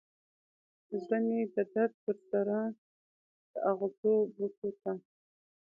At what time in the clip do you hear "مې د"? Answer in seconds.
1.27-1.57